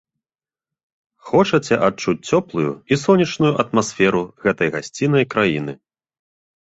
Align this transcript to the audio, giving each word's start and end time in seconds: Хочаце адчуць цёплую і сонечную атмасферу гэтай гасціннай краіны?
Хочаце 1.31 1.75
адчуць 1.89 2.23
цёплую 2.33 2.71
і 2.95 2.99
сонечную 3.03 3.53
атмасферу 3.65 4.21
гэтай 4.47 4.67
гасціннай 4.77 5.25
краіны? 5.35 5.73